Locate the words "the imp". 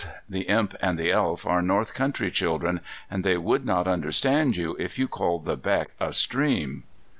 0.27-0.73